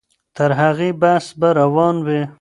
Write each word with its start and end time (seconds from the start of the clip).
تر 0.35 0.51
هغې 0.61 0.89
بحث 1.01 1.25
به 1.39 1.49
روان 1.59 1.95
وي. 2.05 2.21